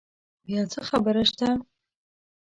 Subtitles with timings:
[0.45, 1.49] بیا څه خبره شته؟